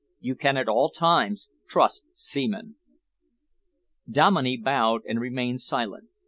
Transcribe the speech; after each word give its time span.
You 0.19 0.33
can 0.33 0.57
at 0.57 0.67
all 0.67 0.89
times 0.89 1.47
trust 1.69 2.05
Seaman." 2.15 2.75
Dominey 4.09 4.57
bowed 4.57 5.01
and 5.07 5.19
remained 5.21 5.61
silent. 5.61 6.09